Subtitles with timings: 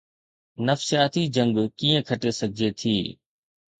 [0.67, 2.97] نفسياتي جنگ ڪيئن کٽي سگهجي ٿي؟